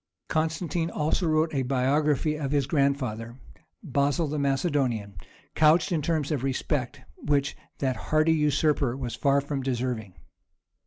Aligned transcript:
Constantine 0.29 0.89
also 0.89 1.27
wrote 1.27 1.53
a 1.53 1.61
biography 1.61 2.35
of 2.35 2.49
his 2.49 2.65
grandfather, 2.65 3.37
Basil 3.83 4.27
the 4.27 4.39
Macedonian, 4.39 5.15
couched 5.53 5.91
in 5.91 6.01
terms 6.01 6.31
of 6.31 6.43
respect 6.43 7.01
which 7.17 7.55
that 7.77 7.97
hardy 7.97 8.33
usurper 8.33 8.97
was 8.97 9.13
far 9.13 9.41
from 9.41 9.61
deserving. 9.61 10.15